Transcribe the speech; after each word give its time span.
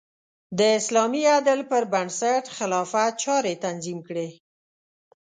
د 0.57 0.59
اسلامي 0.79 1.23
عدل 1.35 1.59
پر 1.71 1.83
بنسټ 1.93 2.43
خلافت 2.57 3.11
چارې 3.23 3.53
تنظیم 3.65 3.99
کړې. 4.07 4.27